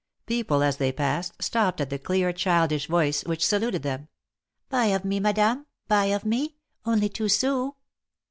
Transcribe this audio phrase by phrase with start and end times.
[0.25, 4.07] People, as they passed, stopped at the clear, childish voice, which saluted them:"
[4.71, 6.55] Buy of me, Madame, buy of me;
[6.87, 7.73] only two sous."